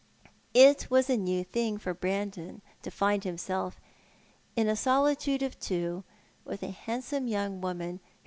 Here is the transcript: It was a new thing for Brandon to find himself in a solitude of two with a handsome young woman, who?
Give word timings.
It 0.55 0.89
was 0.89 1.11
a 1.11 1.15
new 1.15 1.43
thing 1.43 1.77
for 1.77 1.93
Brandon 1.93 2.63
to 2.81 2.89
find 2.89 3.23
himself 3.23 3.79
in 4.55 4.67
a 4.67 4.75
solitude 4.75 5.43
of 5.43 5.59
two 5.59 6.03
with 6.43 6.63
a 6.63 6.71
handsome 6.71 7.27
young 7.27 7.61
woman, 7.61 7.97
who? 8.03 8.07